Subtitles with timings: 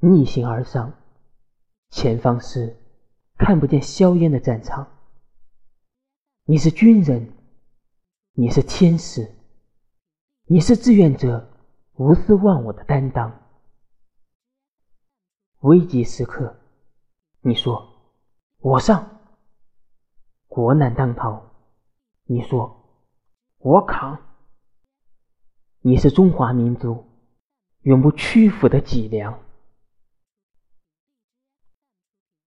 [0.00, 0.92] 逆行而上。
[1.90, 2.76] 前方是
[3.36, 4.86] 看不见硝烟的战场。
[6.44, 7.32] 你是军人
[8.32, 9.34] 你是天使
[10.44, 11.50] 你是志愿者
[11.94, 13.40] 无私忘我的担当。
[15.60, 16.56] 危急时刻
[17.40, 18.14] 你说
[18.58, 19.18] 我上。
[20.46, 21.42] 国难当头
[22.24, 23.02] 你说
[23.58, 24.18] 我扛。
[25.80, 27.04] 你是中华民族
[27.82, 29.47] 永不屈服的脊梁